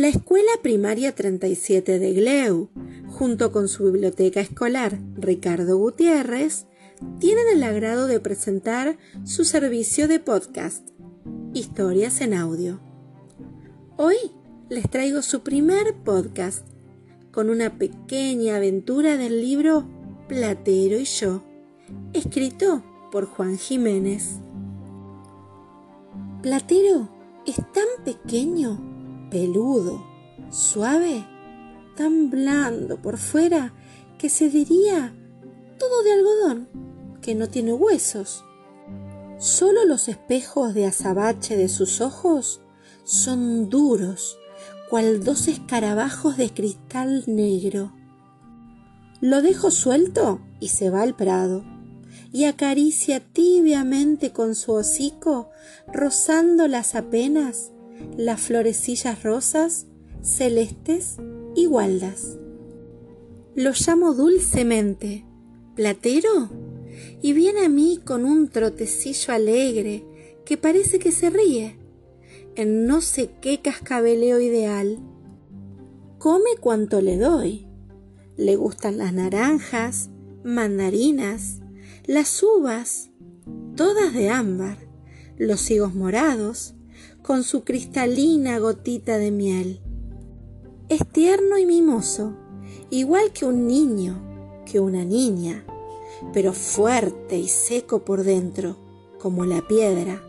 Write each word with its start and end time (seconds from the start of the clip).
La 0.00 0.08
Escuela 0.08 0.48
Primaria 0.62 1.14
37 1.14 1.98
de 1.98 2.14
Gleu, 2.14 2.70
junto 3.08 3.52
con 3.52 3.68
su 3.68 3.84
biblioteca 3.84 4.40
escolar 4.40 4.98
Ricardo 5.14 5.76
Gutiérrez, 5.76 6.64
tienen 7.18 7.44
el 7.52 7.62
agrado 7.62 8.06
de 8.06 8.18
presentar 8.18 8.96
su 9.24 9.44
servicio 9.44 10.08
de 10.08 10.18
podcast, 10.18 10.88
Historias 11.52 12.22
en 12.22 12.32
Audio. 12.32 12.80
Hoy 13.98 14.16
les 14.70 14.88
traigo 14.88 15.20
su 15.20 15.42
primer 15.42 15.94
podcast 15.96 16.66
con 17.30 17.50
una 17.50 17.76
pequeña 17.76 18.56
aventura 18.56 19.18
del 19.18 19.42
libro 19.42 19.86
Platero 20.28 20.98
y 20.98 21.04
yo, 21.04 21.42
escrito 22.14 22.82
por 23.12 23.26
Juan 23.26 23.58
Jiménez. 23.58 24.36
Platero 26.40 27.10
es 27.44 27.56
tan 27.56 28.02
pequeño 28.02 28.99
peludo, 29.30 30.04
suave, 30.50 31.24
tan 31.96 32.30
blando 32.30 33.00
por 33.00 33.18
fuera 33.18 33.72
que 34.18 34.28
se 34.28 34.50
diría 34.50 35.14
todo 35.78 36.02
de 36.02 36.12
algodón, 36.12 36.68
que 37.22 37.34
no 37.34 37.48
tiene 37.48 37.72
huesos. 37.72 38.44
Solo 39.38 39.86
los 39.86 40.08
espejos 40.08 40.74
de 40.74 40.86
azabache 40.86 41.56
de 41.56 41.68
sus 41.68 42.00
ojos 42.00 42.60
son 43.04 43.70
duros, 43.70 44.38
cual 44.90 45.24
dos 45.24 45.48
escarabajos 45.48 46.36
de 46.36 46.52
cristal 46.52 47.24
negro. 47.26 47.92
Lo 49.20 49.40
dejo 49.40 49.70
suelto 49.70 50.40
y 50.60 50.68
se 50.68 50.90
va 50.90 51.02
al 51.02 51.14
prado, 51.14 51.64
y 52.32 52.44
acaricia 52.44 53.20
tibiamente 53.20 54.32
con 54.32 54.54
su 54.54 54.72
hocico, 54.72 55.50
rozando 55.92 56.68
las 56.68 56.94
apenas 56.94 57.72
las 58.16 58.40
florecillas 58.40 59.22
rosas, 59.22 59.86
celestes 60.22 61.16
y 61.54 61.66
gualdas. 61.66 62.38
Lo 63.54 63.72
llamo 63.72 64.14
dulcemente, 64.14 65.24
platero, 65.74 66.50
y 67.22 67.32
viene 67.32 67.64
a 67.64 67.68
mí 67.68 68.00
con 68.04 68.24
un 68.24 68.48
trotecillo 68.48 69.32
alegre 69.32 70.04
que 70.44 70.56
parece 70.56 70.98
que 70.98 71.12
se 71.12 71.30
ríe, 71.30 71.76
en 72.56 72.86
no 72.86 73.00
sé 73.00 73.30
qué 73.40 73.60
cascabeleo 73.60 74.40
ideal. 74.40 74.98
Come 76.18 76.50
cuanto 76.60 77.00
le 77.00 77.16
doy. 77.16 77.66
Le 78.36 78.56
gustan 78.56 78.98
las 78.98 79.12
naranjas, 79.12 80.10
mandarinas, 80.44 81.60
las 82.06 82.42
uvas, 82.42 83.10
todas 83.76 84.12
de 84.14 84.30
ámbar, 84.30 84.78
los 85.36 85.70
higos 85.70 85.94
morados, 85.94 86.74
con 87.22 87.44
su 87.44 87.64
cristalina 87.64 88.58
gotita 88.58 89.18
de 89.18 89.30
miel. 89.30 89.80
Es 90.88 91.06
tierno 91.06 91.58
y 91.58 91.66
mimoso, 91.66 92.34
igual 92.90 93.32
que 93.32 93.44
un 93.44 93.66
niño, 93.66 94.62
que 94.64 94.80
una 94.80 95.04
niña, 95.04 95.64
pero 96.32 96.52
fuerte 96.52 97.38
y 97.38 97.48
seco 97.48 98.04
por 98.04 98.24
dentro, 98.24 98.76
como 99.18 99.44
la 99.44 99.66
piedra. 99.66 100.22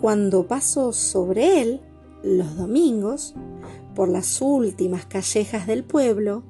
Cuando 0.00 0.46
paso 0.46 0.92
sobre 0.92 1.60
él, 1.60 1.80
los 2.22 2.56
domingos, 2.56 3.34
por 3.94 4.08
las 4.08 4.40
últimas 4.40 5.06
callejas 5.06 5.66
del 5.66 5.84
pueblo, 5.84 6.42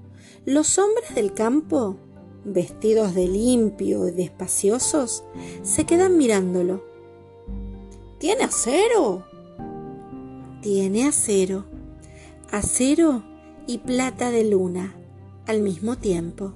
los 0.46 0.78
hombres 0.78 1.14
del 1.14 1.34
campo, 1.34 1.96
vestidos 2.44 3.14
de 3.14 3.28
limpio 3.28 4.08
y 4.08 4.12
despaciosos, 4.12 5.24
se 5.62 5.84
quedan 5.84 6.16
mirándolo. 6.16 6.93
¿Tiene 8.24 8.44
acero? 8.44 9.22
tiene 10.62 11.06
acero, 11.06 11.66
acero 12.50 13.22
y 13.66 13.76
plata 13.76 14.30
de 14.30 14.44
luna 14.44 14.94
al 15.46 15.60
mismo 15.60 15.96
tiempo. 15.96 16.54